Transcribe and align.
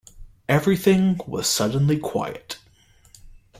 Everything 0.49 1.19
was 1.27 1.47
suddenly 1.47 1.99
quiet. 1.99 2.57